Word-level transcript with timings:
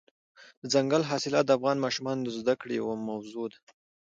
دځنګل 0.61 1.03
حاصلات 1.09 1.45
د 1.47 1.51
افغان 1.57 1.77
ماشومانو 1.85 2.21
د 2.23 2.29
زده 2.39 2.53
کړې 2.61 2.73
یوه 2.81 2.95
موضوع 3.09 3.45
ده. 3.51 3.57